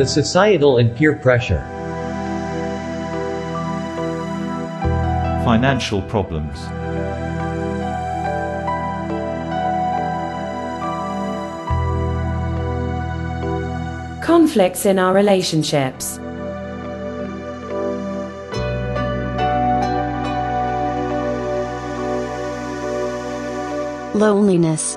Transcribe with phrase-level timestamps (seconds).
[0.00, 1.60] The societal and peer pressure.
[5.44, 6.58] Financial problems.
[14.24, 16.18] Conflicts in our relationships.
[24.14, 24.96] Loneliness.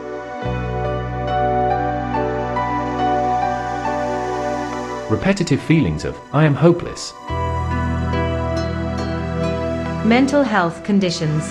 [5.14, 7.14] Repetitive feelings of, I am hopeless.
[10.04, 11.44] Mental health conditions.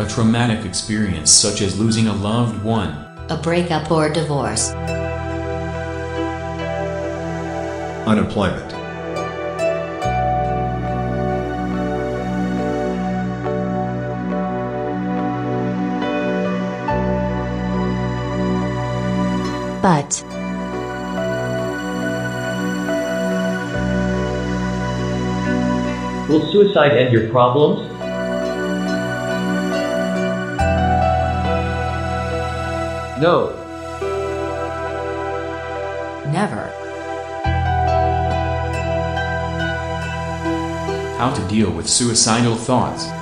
[0.00, 2.88] A traumatic experience such as losing a loved one.
[3.28, 4.72] A breakup or divorce.
[8.08, 8.79] Unemployment.
[19.82, 20.22] But.
[26.28, 27.90] Will suicide end your problems?
[33.20, 33.56] No.
[36.30, 36.70] Never.
[41.18, 43.19] How to deal with suicidal thoughts.